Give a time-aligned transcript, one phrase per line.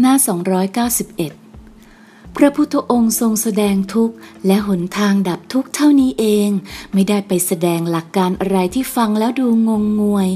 [0.00, 1.50] หน้า 291
[2.36, 4.14] พระพุทธองค์ทรงแสดงทุกข์
[4.46, 6.48] และหนทางดับทุกข์เท่านี้เอง
[6.92, 10.30] ไม่ได้ไปแสดงหลักการอะไรที่ฟังแล้วดูงงงวย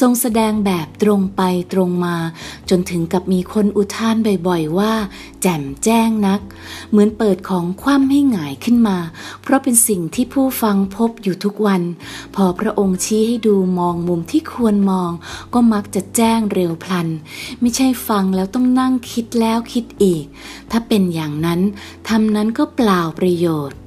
[0.00, 1.42] ทรงแสดงแบบตรงไป
[1.72, 2.16] ตรงมา
[2.70, 4.16] จนถึงกับมีคนอุทาน
[4.48, 4.92] บ่อยๆว่า
[5.42, 6.40] แจ่มแจ้งนัก
[6.90, 8.98] เหมือนเปิดของคว่ำให้หงายขึ้นมา
[9.44, 11.82] เพราะเป็นสิ่งที่ผู้ฟังพบอยู่ทุกวัน
[12.34, 15.10] พอพระองค์ชี้ให้ดูมองมุมที่ควรมอง
[15.54, 17.08] ก็มักจะแจ้งเร็วพลัน
[17.60, 20.24] ไม่ใช่ฟังแล้วต้องนั่งคิดแล้วคิดอีก
[20.70, 21.60] ถ้าเป็นอย่างนั้น
[22.08, 23.78] ทำนั้นก็เปล่าประโยชน์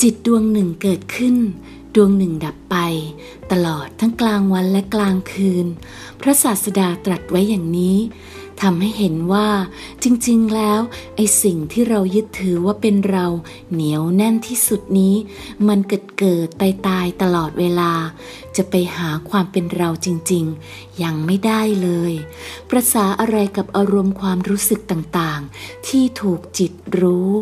[0.00, 1.36] จิตดวงหนึ่งเกิดขึ้น
[1.94, 2.76] ดวงหนึ่งดับไป
[3.52, 5.66] ตลอดทั้งกลางวันและกลางคืน
[6.20, 7.96] พระศาสดาตรัสไว้อย่างนี้
[8.62, 9.48] ทำให้เห็นว่า
[10.02, 10.80] จริงๆ แล้ว
[11.16, 13.26] ไอสิ่งที่เรายึดถือว่าเป็นเรา
[13.72, 15.14] เหนียวแน่นที่สุดนี้
[15.68, 17.92] มันเกิดเกิดตายตายตลอดเวลา
[18.56, 22.12] จะไปหาความเป็นเราจริงๆ ยังไม่ได้เลย
[22.70, 27.32] ประสาอะไรกับอารมณ์ความรู้สึกต่างๆ ที่ถูกจิตรู้